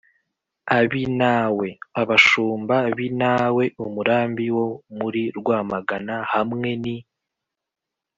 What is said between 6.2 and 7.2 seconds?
hamwe n’i